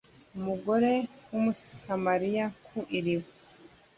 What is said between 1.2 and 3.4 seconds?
w Umusamariya ku iriba